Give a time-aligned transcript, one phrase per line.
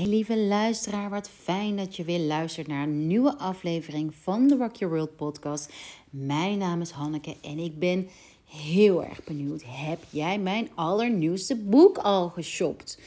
[0.00, 4.56] Hey lieve luisteraar, wat fijn dat je weer luistert naar een nieuwe aflevering van de
[4.56, 5.72] Rock Your World podcast.
[6.10, 8.08] Mijn naam is Hanneke en ik ben
[8.44, 9.62] heel erg benieuwd.
[9.66, 12.98] Heb jij mijn allernieuwste boek al geshopt?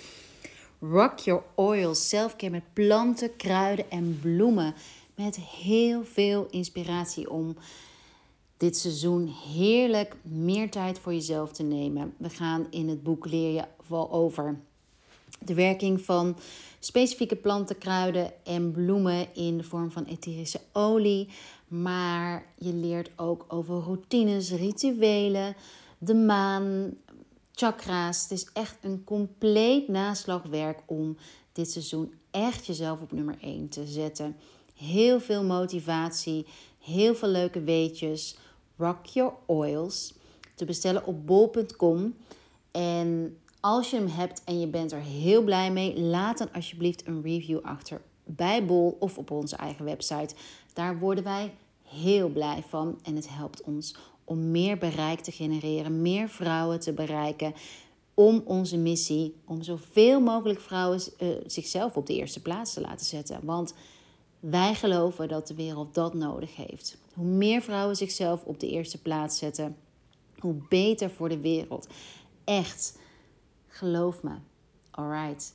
[0.80, 4.74] Rock Your Oil, selfcare met planten, kruiden en bloemen.
[5.16, 7.56] Met heel veel inspiratie om
[8.58, 12.14] dit seizoen heerlijk meer tijd voor jezelf te nemen.
[12.18, 14.60] We gaan in het boek leer je wel over
[15.40, 16.38] de werking van
[16.80, 21.30] specifieke planten, kruiden en bloemen in de vorm van etherische olie.
[21.68, 25.56] Maar je leert ook over routines, rituelen,
[25.98, 26.94] de maan,
[27.54, 28.22] chakra's.
[28.22, 31.18] Het is echt een compleet naslagwerk om
[31.52, 34.36] dit seizoen echt jezelf op nummer 1 te zetten.
[34.76, 36.46] Heel veel motivatie,
[36.80, 38.38] heel veel leuke weetjes.
[38.78, 40.14] Rock Your Oils.
[40.56, 42.16] Te bestellen op bol.com.
[42.72, 47.08] En als je hem hebt en je bent er heel blij mee, laat dan alsjeblieft
[47.08, 50.36] een review achter bij Bol of op onze eigen website.
[50.74, 56.02] Daar worden wij heel blij van en het helpt ons om meer bereik te genereren,
[56.02, 57.54] meer vrouwen te bereiken.
[58.14, 63.06] Om onze missie, om zoveel mogelijk vrouwen uh, zichzelf op de eerste plaats te laten
[63.06, 63.40] zetten.
[63.44, 63.74] Want
[64.40, 66.98] wij geloven dat de wereld dat nodig heeft.
[67.14, 69.76] Hoe meer vrouwen zichzelf op de eerste plaats zetten,
[70.40, 71.88] hoe beter voor de wereld.
[72.44, 73.02] Echt.
[73.74, 74.32] Geloof me.
[74.92, 75.54] Alright.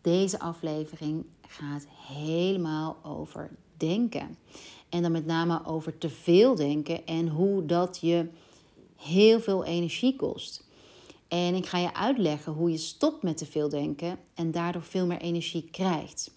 [0.00, 4.36] Deze aflevering gaat helemaal over denken.
[4.88, 8.28] En dan met name over te veel denken en hoe dat je
[8.96, 10.64] heel veel energie kost.
[11.28, 15.06] En ik ga je uitleggen hoe je stopt met te veel denken en daardoor veel
[15.06, 16.30] meer energie krijgt.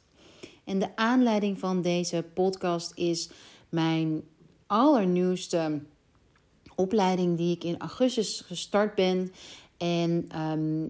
[0.64, 3.30] En de aanleiding van deze podcast is
[3.70, 4.24] mijn
[4.68, 5.82] allernieuwste
[6.76, 9.32] opleiding die ik in augustus gestart ben.
[9.80, 10.86] En ehm,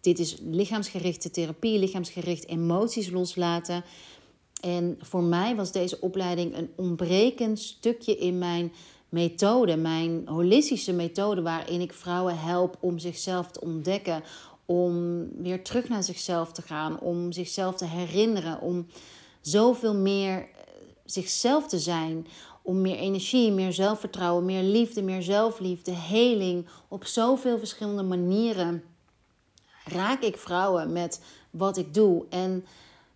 [0.00, 3.84] dit is lichaamsgerichte therapie, lichaamsgericht emoties loslaten.
[4.60, 8.72] En voor mij was deze opleiding een ontbrekend stukje in mijn
[9.08, 14.22] methode, mijn holistische methode, waarin ik vrouwen help om zichzelf te ontdekken,
[14.66, 18.86] om weer terug naar zichzelf te gaan, om zichzelf te herinneren, om
[19.40, 20.46] zoveel meer eh,
[21.04, 22.26] zichzelf te zijn,
[22.66, 26.66] om meer energie, meer zelfvertrouwen, meer liefde, meer zelfliefde, heling.
[26.88, 28.82] Op zoveel verschillende manieren
[29.84, 31.20] raak ik vrouwen met
[31.50, 32.24] wat ik doe.
[32.28, 32.64] En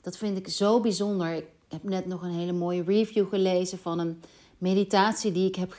[0.00, 1.34] dat vind ik zo bijzonder.
[1.34, 4.22] Ik heb net nog een hele mooie review gelezen van een
[4.58, 5.76] meditatie die ik heb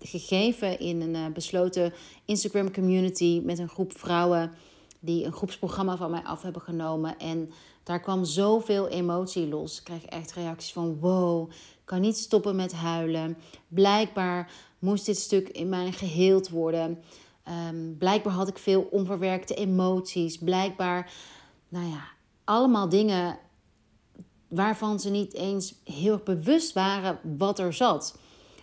[0.00, 1.92] gegeven in een uh, besloten
[2.24, 4.52] Instagram community met een groep vrouwen
[5.00, 7.18] die een groepsprogramma van mij af hebben genomen.
[7.18, 7.50] En
[7.82, 9.78] daar kwam zoveel emotie los.
[9.78, 11.50] Ik kreeg echt reacties van wow,
[11.84, 13.38] kan niet stoppen met huilen.
[13.68, 17.02] Blijkbaar moest dit stuk in mij geheeld worden.
[17.68, 20.38] Um, blijkbaar had ik veel onverwerkte emoties.
[20.38, 21.12] Blijkbaar,
[21.68, 22.04] nou ja,
[22.44, 23.38] allemaal dingen
[24.48, 28.18] waarvan ze niet eens heel bewust waren wat er zat.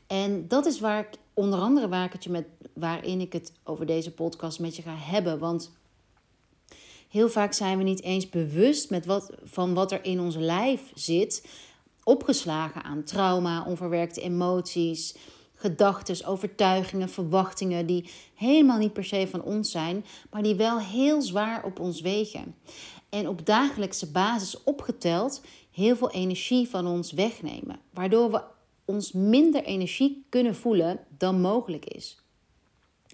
[0.07, 3.53] En dat is waar ik onder andere waar ik het je met, waarin ik het
[3.63, 5.39] over deze podcast met je ga hebben.
[5.39, 5.71] Want
[7.09, 10.81] heel vaak zijn we niet eens bewust met wat, van wat er in ons lijf
[10.93, 11.43] zit
[12.03, 15.15] opgeslagen aan trauma, onverwerkte emoties,
[15.53, 21.21] gedachten, overtuigingen, verwachtingen die helemaal niet per se van ons zijn, maar die wel heel
[21.21, 22.55] zwaar op ons wegen.
[23.09, 25.41] En op dagelijkse basis opgeteld
[25.71, 28.41] heel veel energie van ons wegnemen, waardoor we
[28.85, 32.17] ons minder energie kunnen voelen dan mogelijk is.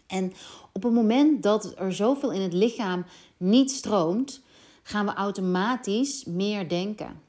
[0.08, 0.34] En
[0.74, 3.06] op het moment dat er zoveel in het lichaam
[3.38, 4.42] niet stroomt,
[4.84, 7.24] gaan we automatisch meer denken.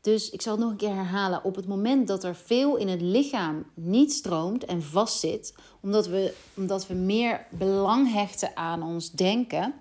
[0.00, 1.44] Dus ik zal het nog een keer herhalen.
[1.44, 6.34] Op het moment dat er veel in het lichaam niet stroomt en vastzit, omdat we,
[6.54, 9.74] omdat we meer belang hechten aan ons denken,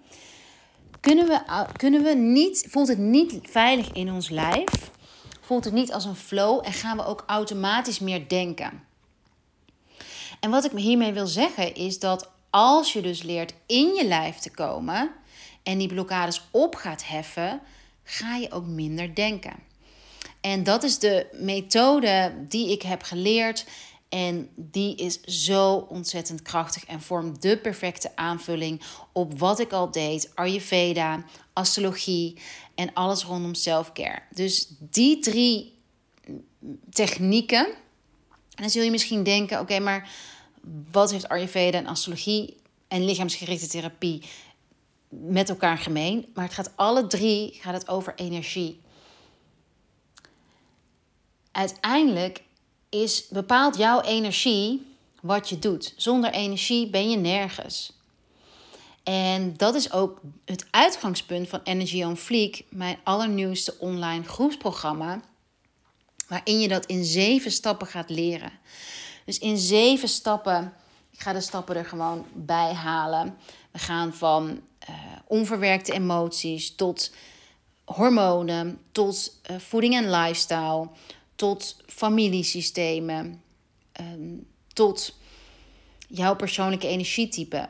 [1.00, 4.91] kunnen we, kunnen we niet, voelt het niet veilig in ons lijf,
[5.41, 8.84] voelt het niet als een flow en gaan we ook automatisch meer denken.
[10.40, 14.05] En wat ik me hiermee wil zeggen is dat als je dus leert in je
[14.05, 15.11] lijf te komen
[15.63, 17.61] en die blokkades op gaat heffen,
[18.03, 19.55] ga je ook minder denken.
[20.41, 23.66] En dat is de methode die ik heb geleerd.
[24.09, 28.81] En die is zo ontzettend krachtig en vormt de perfecte aanvulling
[29.11, 31.23] op wat ik al deed: Ayurveda,
[31.53, 32.37] astrologie
[32.75, 34.22] en alles rondom self-care.
[34.31, 35.73] Dus die drie
[36.90, 37.66] technieken.
[37.66, 40.09] En dan zul je misschien denken: oké, maar
[40.91, 42.58] wat heeft Ayurveda en astrologie
[42.88, 44.23] en lichaamsgerichte therapie
[45.09, 46.26] met elkaar gemeen?
[46.34, 48.84] Maar het gaat alle drie gaat het over energie
[51.56, 52.44] uiteindelijk
[52.90, 54.85] is, bepaalt jouw energie
[55.22, 55.94] wat je doet.
[55.97, 57.94] Zonder energie ben je nergens.
[59.03, 65.22] En dat is ook het uitgangspunt van Energy on Fleek, mijn allernieuwste online groepsprogramma,
[66.28, 68.52] waarin je dat in zeven stappen gaat leren.
[69.25, 70.73] Dus in zeven stappen,
[71.11, 73.37] ik ga de stappen er gewoon bij halen.
[73.72, 74.95] We gaan van uh,
[75.27, 77.11] onverwerkte emoties tot
[77.85, 80.89] hormonen, tot uh, voeding en lifestyle,
[81.35, 83.41] tot familiesystemen,
[84.01, 85.16] um, tot
[86.07, 87.69] jouw persoonlijke energietype.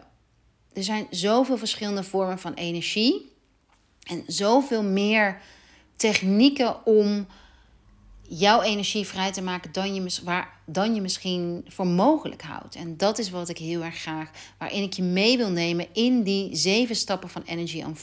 [0.73, 3.31] Er zijn zoveel verschillende vormen van energie
[4.03, 5.41] en zoveel meer
[5.95, 7.27] technieken om
[8.27, 12.75] jouw energie vrij te maken dan je, waar, dan je misschien voor mogelijk houdt.
[12.75, 16.23] En dat is wat ik heel erg graag, waarin ik je mee wil nemen in
[16.23, 17.95] die zeven stappen van Energy on.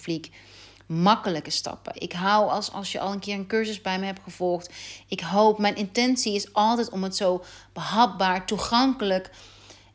[0.86, 2.00] Makkelijke stappen.
[2.00, 4.70] Ik hou als, als je al een keer een cursus bij me hebt gevolgd.
[5.08, 9.30] Ik hoop, mijn intentie is altijd om het zo behapbaar, toegankelijk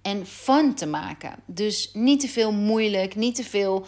[0.02, 1.36] en fun te maken.
[1.46, 3.86] Dus niet te veel moeilijk, niet te veel.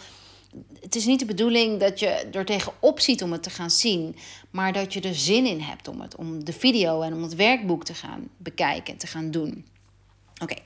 [0.80, 4.16] Het is niet de bedoeling dat je er tegenop ziet om het te gaan zien,
[4.50, 7.34] maar dat je er zin in hebt om het, om de video en om het
[7.34, 9.66] werkboek te gaan bekijken, te gaan doen.
[10.42, 10.56] Oké,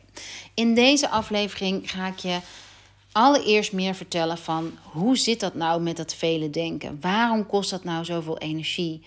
[0.55, 2.39] in deze aflevering ga ik je
[3.13, 7.01] allereerst meer vertellen van hoe zit dat nou met dat vele denken?
[7.01, 9.03] Waarom kost dat nou zoveel energie?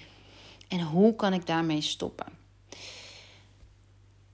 [0.68, 2.28] En hoe kan ik daarmee stoppen?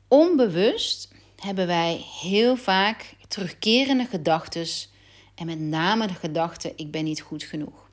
[0.08, 4.66] Onbewust hebben wij heel vaak terugkerende gedachten
[5.36, 7.90] en met name de gedachte ik ben niet goed genoeg.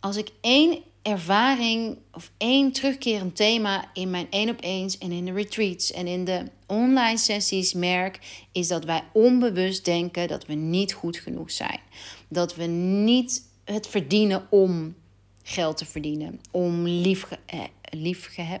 [0.00, 5.24] Als ik één ervaring of één terugkerend thema in mijn één op eens en in
[5.24, 10.54] de retreats en in de online sessies merk, is dat wij onbewust denken dat we
[10.54, 11.80] niet goed genoeg zijn.
[12.28, 14.94] Dat we niet het verdienen om
[15.42, 18.58] geld te verdienen, om lief, eh,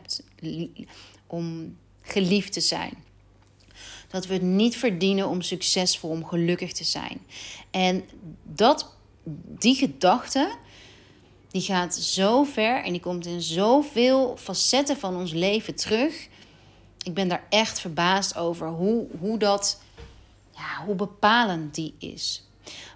[1.26, 2.94] om geliefd te zijn
[4.12, 7.20] dat we het niet verdienen om succesvol, om gelukkig te zijn.
[7.70, 8.04] En
[8.42, 8.96] dat,
[9.58, 10.56] die gedachte,
[11.52, 16.28] die gaat zo ver en die komt in zoveel facetten van ons leven terug.
[17.02, 19.80] Ik ben daar echt verbaasd over hoe, hoe dat,
[20.54, 22.44] ja, hoe bepalend die is.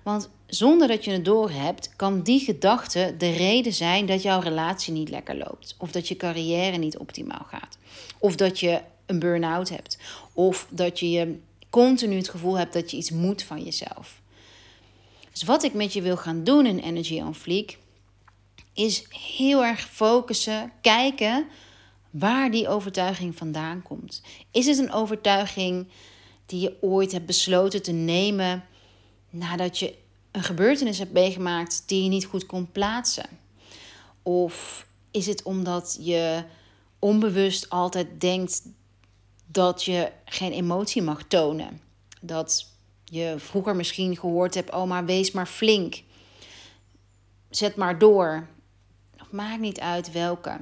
[0.03, 4.93] Want zonder dat je het doorhebt, kan die gedachte de reden zijn dat jouw relatie
[4.93, 5.75] niet lekker loopt.
[5.79, 7.79] Of dat je carrière niet optimaal gaat.
[8.19, 9.99] Of dat je een burn-out hebt.
[10.33, 11.39] Of dat je je
[11.71, 14.21] continu het gevoel hebt dat je iets moet van jezelf.
[15.33, 17.79] Dus wat ik met je wil gaan doen in Energy on Fleek,
[18.77, 21.47] is heel erg focussen, kijken
[22.11, 24.23] waar die overtuiging vandaan komt.
[24.51, 25.89] Is het een overtuiging
[26.47, 28.65] die je ooit hebt besloten te nemen
[29.31, 29.95] nadat je
[30.31, 33.29] een gebeurtenis hebt meegemaakt die je niet goed kon plaatsen?
[34.23, 36.45] Of is het omdat je
[36.99, 38.63] onbewust altijd denkt
[39.47, 41.81] dat je geen emotie mag tonen.
[42.21, 42.67] Dat
[43.05, 46.03] je vroeger misschien gehoord hebt: oh, maar wees maar flink.
[47.51, 48.49] Zet maar door.
[49.31, 50.59] Maakt niet uit welke.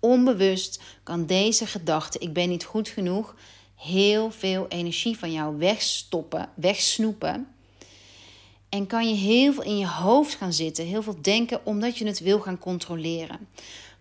[0.00, 3.34] Onbewust kan deze gedachte: ik ben niet goed genoeg,
[3.76, 7.46] heel veel energie van jou wegstoppen, wegsnoepen.
[8.68, 12.06] En kan je heel veel in je hoofd gaan zitten, heel veel denken, omdat je
[12.06, 13.48] het wil gaan controleren.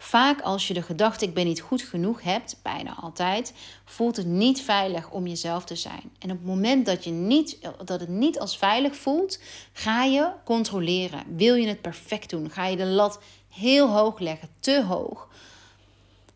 [0.04, 3.54] Vaak als je de gedachte ik ben niet goed genoeg hebt, bijna altijd,
[3.86, 6.12] voelt het niet veilig om jezelf te zijn.
[6.20, 9.40] En op het moment dat, je niet, dat het niet als veilig voelt,
[9.74, 11.24] ga je controleren.
[11.36, 12.50] Wil je het perfect doen?
[12.50, 13.20] Ga je de lat
[13.50, 15.28] heel hoog leggen, te hoog.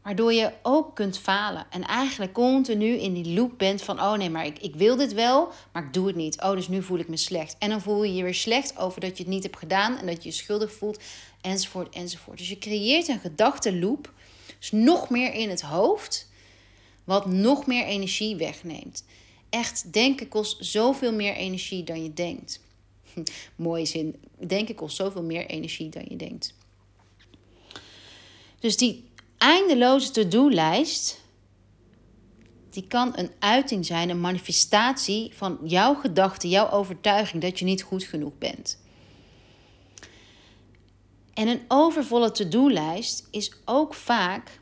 [0.02, 1.66] Waardoor je ook kunt falen.
[1.70, 5.14] En eigenlijk continu in die loop bent van: oh nee, maar ik, ik wil dit
[5.14, 6.42] wel, maar ik doe het niet.
[6.42, 7.56] Oh, dus nu voel ik me slecht.
[7.60, 10.06] En dan voel je je weer slecht over dat je het niet hebt gedaan en
[10.06, 11.00] dat je je schuldig voelt,
[11.46, 12.38] enzovoort, enzovoort.
[12.38, 14.14] Dus je creëert een gedachtenloop,
[14.60, 16.30] dus nog meer in het hoofd,
[17.04, 19.04] wat nog meer energie wegneemt.
[19.50, 22.60] Echt, denken kost zoveel meer energie dan je denkt.
[23.56, 24.16] Mooie zin.
[24.48, 26.54] Denken kost zoveel meer energie dan je denkt.
[28.60, 29.04] Dus die
[29.38, 31.22] eindeloze to-do-lijst,
[32.70, 37.84] die kan een uiting zijn, een manifestatie van jouw gedachte, jouw overtuiging dat je niet
[37.84, 38.84] goed genoeg bent.
[41.36, 44.60] En een overvolle to-do-lijst is ook vaak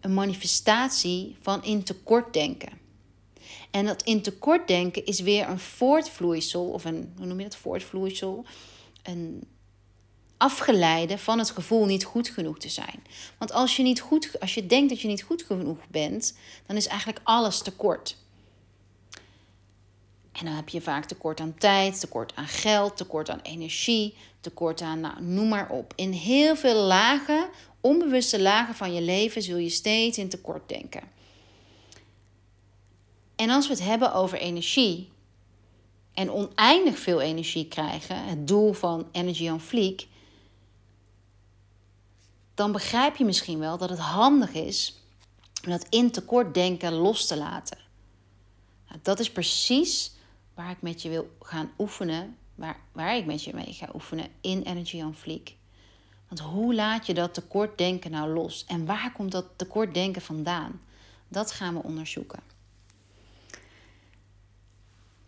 [0.00, 2.78] een manifestatie van in tekort denken.
[3.70, 7.56] En dat in tekort denken is weer een voortvloeisel, of een, hoe noem je dat,
[7.56, 8.44] voortvloeisel?
[9.02, 9.42] Een
[10.36, 13.02] afgeleide van het gevoel niet goed genoeg te zijn.
[13.38, 16.36] Want als je, niet goed, als je denkt dat je niet goed genoeg bent,
[16.66, 18.16] dan is eigenlijk alles tekort.
[20.38, 24.80] En dan heb je vaak tekort aan tijd, tekort aan geld, tekort aan energie, tekort
[24.80, 25.92] aan, nou, noem maar op.
[25.96, 27.48] In heel veel lagen,
[27.80, 31.02] onbewuste lagen van je leven zul je steeds in tekort denken.
[33.36, 35.08] En als we het hebben over energie,
[36.14, 40.06] en oneindig veel energie krijgen, het doel van Energy on Fleek,
[42.54, 45.02] dan begrijp je misschien wel dat het handig is
[45.64, 47.78] om dat in tekort denken los te laten.
[48.88, 50.16] Nou, dat is precies
[50.58, 54.28] waar ik met je wil gaan oefenen, waar, waar ik met je mee ga oefenen
[54.40, 55.54] in Energy on Fleek.
[56.28, 58.64] Want hoe laat je dat tekortdenken nou los?
[58.64, 60.80] En waar komt dat tekortdenken vandaan?
[61.28, 62.40] Dat gaan we onderzoeken.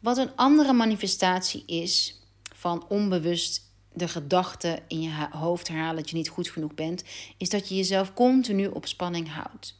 [0.00, 2.20] Wat een andere manifestatie is
[2.54, 7.04] van onbewust de gedachte in je hoofd herhalen dat je niet goed genoeg bent,
[7.36, 9.78] is dat je jezelf continu op spanning houdt.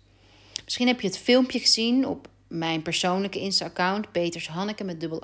[0.64, 5.22] Misschien heb je het filmpje gezien op mijn persoonlijke Insta-account, Peters Hanneke met dubbel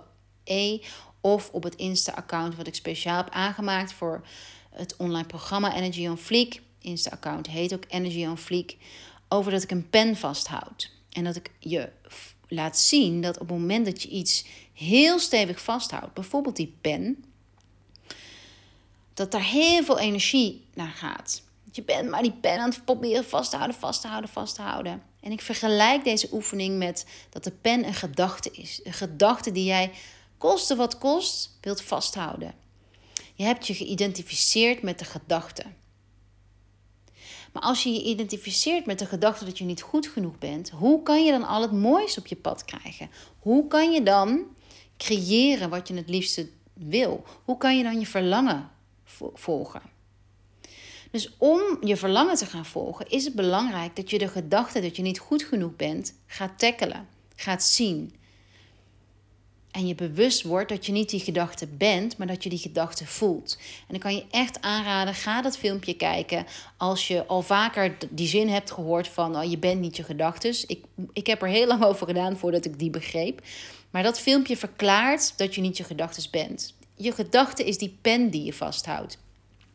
[0.48, 0.78] E,
[1.20, 4.26] of op het Insta-account wat ik speciaal heb aangemaakt voor
[4.70, 6.62] het online programma Energy on Fleek.
[6.80, 8.76] Insta-account heet ook Energy on Fleek.
[9.28, 10.90] Over dat ik een pen vasthoud.
[11.10, 11.88] En dat ik je
[12.48, 17.24] laat zien dat op het moment dat je iets heel stevig vasthoudt, bijvoorbeeld die pen,
[19.14, 21.42] dat daar heel veel energie naar gaat.
[21.72, 24.54] Je bent maar die pen aan het proberen vast te houden, vast te houden, vast
[24.54, 25.02] te houden.
[25.20, 28.80] En ik vergelijk deze oefening met dat de pen een gedachte is.
[28.84, 29.90] Een gedachte die jij,
[30.38, 32.54] koste wat kost, wilt vasthouden.
[33.34, 35.64] Je hebt je geïdentificeerd met de gedachte.
[37.52, 41.02] Maar als je je identificeert met de gedachte dat je niet goed genoeg bent, hoe
[41.02, 43.10] kan je dan al het moois op je pad krijgen?
[43.38, 44.44] Hoe kan je dan
[44.96, 47.24] creëren wat je het liefste wil?
[47.44, 48.70] Hoe kan je dan je verlangen
[49.34, 49.82] volgen?
[51.10, 54.96] Dus om je verlangen te gaan volgen, is het belangrijk dat je de gedachte dat
[54.96, 58.14] je niet goed genoeg bent gaat tackelen, gaat zien.
[59.76, 63.06] En je bewust wordt dat je niet die gedachte bent, maar dat je die gedachte
[63.06, 63.58] voelt.
[63.58, 66.46] En dan kan je echt aanraden, ga dat filmpje kijken.
[66.76, 70.54] Als je al vaker die zin hebt gehoord van oh, je bent niet je gedachten.
[70.66, 73.40] Ik, ik heb er heel lang over gedaan voordat ik die begreep.
[73.90, 76.74] Maar dat filmpje verklaart dat je niet je gedachten bent.
[76.94, 79.18] Je gedachte is die pen die je vasthoudt.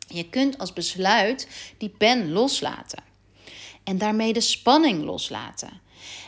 [0.06, 3.02] Je kunt als besluit die pen loslaten.
[3.84, 5.80] En daarmee de spanning loslaten.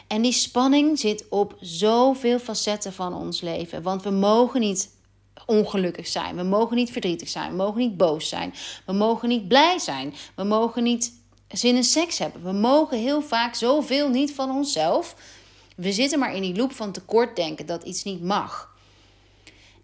[0.07, 3.83] En die spanning zit op zoveel facetten van ons leven.
[3.83, 4.91] Want we mogen niet
[5.47, 6.37] ongelukkig zijn.
[6.37, 7.51] We mogen niet verdrietig zijn.
[7.51, 8.55] We mogen niet boos zijn.
[8.87, 10.15] We mogen niet blij zijn.
[10.37, 11.13] We mogen niet
[11.49, 12.43] zin in seks hebben.
[12.43, 15.17] We mogen heel vaak zoveel niet van onszelf.
[15.77, 18.73] We zitten maar in die loop van tekortdenken dat iets niet mag.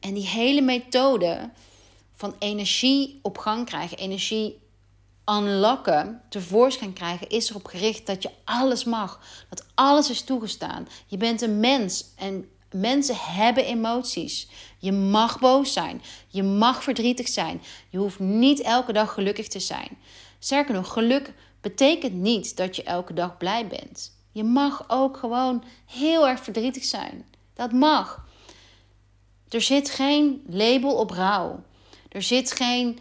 [0.00, 1.50] En die hele methode
[2.14, 4.58] van energie op gang krijgen, energie
[5.30, 9.20] unlocken, tevoorschijn krijgen, is erop gericht dat je alles mag.
[9.48, 10.88] Dat alles is toegestaan.
[11.06, 14.48] Je bent een mens en mensen hebben emoties.
[14.78, 16.02] Je mag boos zijn.
[16.28, 17.62] Je mag verdrietig zijn.
[17.88, 19.98] Je hoeft niet elke dag gelukkig te zijn.
[20.38, 24.18] Sterker nog, geluk betekent niet dat je elke dag blij bent.
[24.32, 27.24] Je mag ook gewoon heel erg verdrietig zijn.
[27.54, 28.24] Dat mag.
[29.48, 31.62] Er zit geen label op rouw.
[32.08, 32.98] Er zit geen.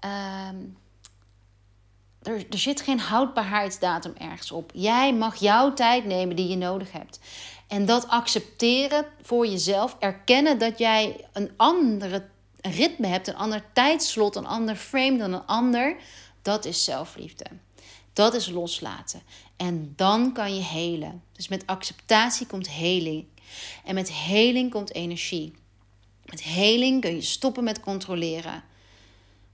[0.00, 0.56] Ehm,
[2.24, 4.70] er, er zit geen houdbaarheidsdatum ergens op.
[4.74, 7.20] Jij mag jouw tijd nemen die je nodig hebt.
[7.68, 12.28] En dat accepteren voor jezelf, erkennen dat jij een andere
[12.60, 15.96] ritme hebt, een ander tijdslot, een ander frame dan een ander,
[16.42, 17.44] dat is zelfliefde.
[18.12, 19.22] Dat is loslaten.
[19.56, 21.22] En dan kan je helen.
[21.32, 23.24] Dus met acceptatie komt heling.
[23.84, 25.54] En met heling komt energie.
[26.24, 28.62] Met heling kun je stoppen met controleren.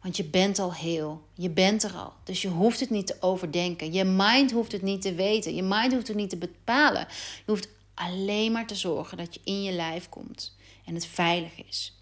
[0.03, 1.23] Want je bent al heel.
[1.35, 2.13] Je bent er al.
[2.25, 3.93] Dus je hoeft het niet te overdenken.
[3.93, 5.55] Je mind hoeft het niet te weten.
[5.55, 7.07] Je mind hoeft het niet te bepalen.
[7.37, 11.65] Je hoeft alleen maar te zorgen dat je in je lijf komt en het veilig
[11.67, 11.95] is.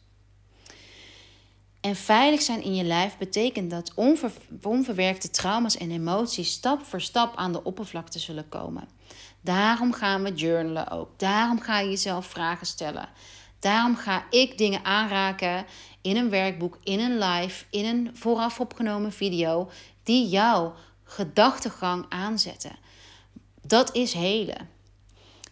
[1.81, 7.00] En veilig zijn in je lijf betekent dat onver, onverwerkte trauma's en emoties stap voor
[7.00, 8.88] stap aan de oppervlakte zullen komen.
[9.40, 11.11] Daarom gaan we journalen ook.
[11.17, 13.09] Daarom ga je jezelf vragen stellen.
[13.59, 15.67] Daarom ga ik dingen aanraken
[16.09, 19.71] in een werkboek, in een live, in een vooraf opgenomen video,
[20.03, 20.75] die jouw
[21.05, 22.79] gedachtegang aanzetten.
[23.62, 24.69] Dat is helen.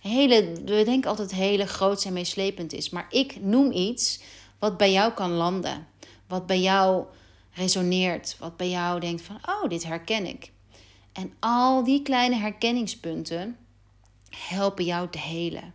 [0.00, 4.20] Hele, we denken altijd hele groot en meeslepend is, maar ik noem iets
[4.58, 5.86] wat bij jou kan landen,
[6.26, 7.04] wat bij jou
[7.52, 10.50] resoneert, wat bij jou denkt van, oh, dit herken ik.
[11.12, 13.56] En al die kleine herkenningspunten
[14.30, 15.74] helpen jou te helen.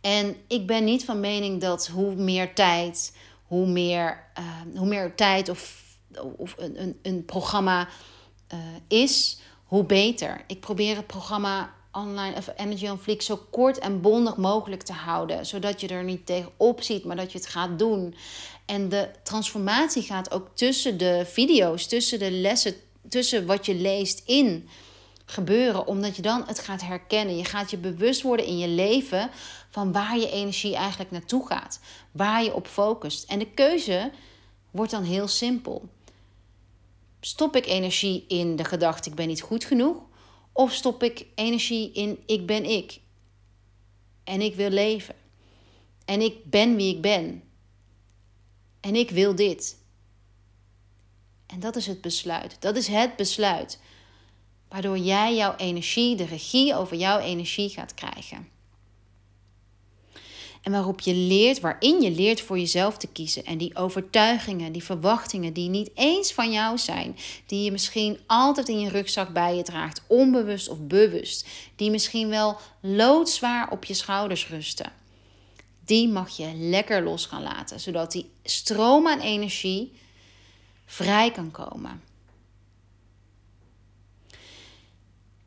[0.00, 3.16] En ik ben niet van mening dat hoe meer tijd,
[3.46, 5.84] hoe meer, uh, hoe meer tijd of,
[6.36, 7.88] of een, een, een programma
[8.52, 10.44] uh, is, hoe beter.
[10.46, 14.92] Ik probeer het programma online of Energy on Fleek zo kort en bondig mogelijk te
[14.92, 15.46] houden.
[15.46, 18.14] Zodat je er niet tegenop ziet, maar dat je het gaat doen.
[18.66, 22.74] En de transformatie gaat ook tussen de video's, tussen de lessen,
[23.08, 24.68] tussen wat je leest in
[25.24, 25.86] gebeuren.
[25.86, 27.36] Omdat je dan het gaat herkennen.
[27.36, 29.30] Je gaat je bewust worden in je leven
[29.70, 33.30] van waar je energie eigenlijk naartoe gaat, waar je op focust.
[33.30, 34.12] En de keuze
[34.70, 35.88] wordt dan heel simpel.
[37.20, 39.96] Stop ik energie in de gedachte ik ben niet goed genoeg?
[40.52, 43.00] Of stop ik energie in ik ben ik?
[44.24, 45.14] En ik wil leven.
[46.04, 47.42] En ik ben wie ik ben.
[48.80, 49.78] En ik wil dit.
[51.46, 52.56] En dat is het besluit.
[52.60, 53.78] Dat is het besluit.
[54.68, 58.48] Waardoor jij jouw energie, de regie over jouw energie gaat krijgen.
[60.60, 63.44] En waarop je leert, waarin je leert voor jezelf te kiezen.
[63.44, 67.16] En die overtuigingen, die verwachtingen die niet eens van jou zijn.
[67.46, 71.46] Die je misschien altijd in je rugzak bij je draagt, onbewust of bewust.
[71.76, 74.92] Die misschien wel loodzwaar op je schouders rusten.
[75.84, 79.92] Die mag je lekker los gaan laten, zodat die stroom aan energie
[80.84, 82.02] vrij kan komen.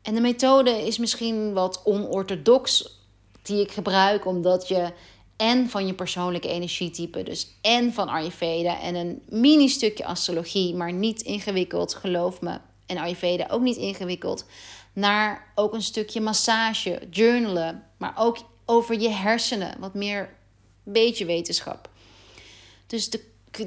[0.02, 2.98] En de methode is misschien wat onorthodox
[3.44, 4.92] die ik gebruik omdat je
[5.36, 10.92] en van je persoonlijke energietype, dus en van Ayurveda en een mini stukje astrologie, maar
[10.92, 12.58] niet ingewikkeld, geloof me.
[12.86, 14.44] En Ayurveda ook niet ingewikkeld.
[14.92, 20.34] Naar ook een stukje massage, journalen, maar ook over je hersenen, wat meer
[20.82, 21.88] beetje wetenschap.
[22.86, 23.20] Dus de,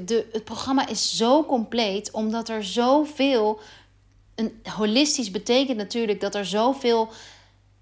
[0.04, 3.60] de, het programma is zo compleet omdat er zoveel.
[4.34, 7.08] Een, holistisch betekent natuurlijk dat er zoveel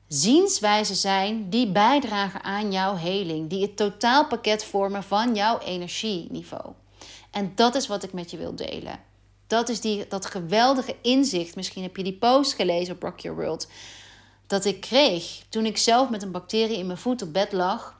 [0.08, 6.72] zienswijzen zijn die bijdragen aan jouw heling, die het totaalpakket vormen van jouw energieniveau.
[7.30, 9.00] En dat is wat ik met je wil delen.
[9.46, 11.56] Dat is die, dat geweldige inzicht.
[11.56, 13.68] Misschien heb je die post gelezen op Rock Your World.
[14.46, 17.96] Dat ik kreeg toen ik zelf met een bacterie in mijn voet op bed lag.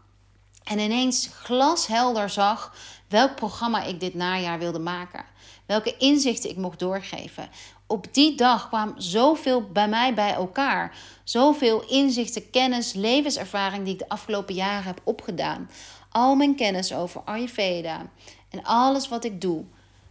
[0.65, 2.75] En ineens glashelder zag
[3.09, 5.25] welk programma ik dit najaar wilde maken.
[5.67, 7.49] Welke inzichten ik mocht doorgeven
[7.87, 10.99] op die dag kwam zoveel bij mij bij elkaar.
[11.25, 15.71] Zoveel inzichten, kennis, levenservaring die ik de afgelopen jaren heb opgedaan.
[16.11, 18.11] Al mijn kennis over Ayurveda
[18.51, 19.65] en alles wat ik doe,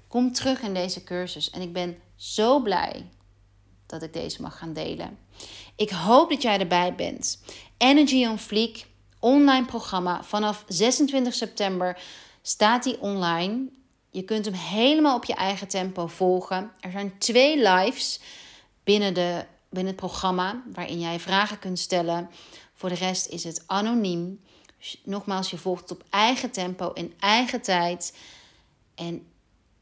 [0.07, 1.49] komt terug in deze cursus.
[1.49, 3.09] En ik ben zo blij
[3.85, 5.17] dat ik deze mag gaan delen.
[5.75, 7.43] Ik hoop dat jij erbij bent.
[7.77, 8.87] Energy on Fleek,
[9.19, 10.23] online programma.
[10.23, 12.01] Vanaf 26 september
[12.41, 13.69] staat die online.
[14.15, 16.71] Je kunt hem helemaal op je eigen tempo volgen.
[16.79, 18.19] Er zijn twee lives
[18.83, 22.29] binnen, de, binnen het programma waarin jij vragen kunt stellen.
[22.73, 24.41] Voor de rest is het anoniem.
[25.03, 28.17] Nogmaals, je volgt het op eigen tempo in eigen tijd.
[28.95, 29.27] En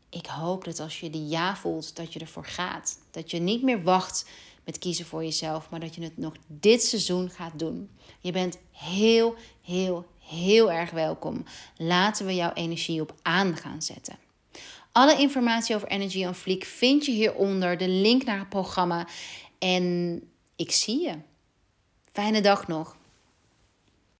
[0.09, 2.99] ik hoop dat als je die ja voelt, dat je ervoor gaat.
[3.11, 4.25] Dat je niet meer wacht
[4.63, 7.89] met kiezen voor jezelf, maar dat je het nog dit seizoen gaat doen.
[8.19, 11.45] Je bent heel, heel, heel erg welkom.
[11.77, 14.22] Laten we jouw energie op aan gaan zetten.
[14.93, 17.77] Alle informatie over Energy on Fleek vind je hieronder.
[17.77, 19.07] De link naar het programma.
[19.59, 20.21] En
[20.55, 21.17] ik zie je.
[22.11, 22.97] Fijne dag nog.